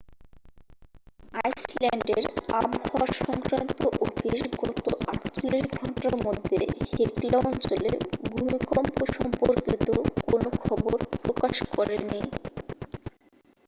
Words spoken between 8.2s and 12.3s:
ভূমিকম্প সম্পর্কিত কোন খবর প্রকাশ করেনি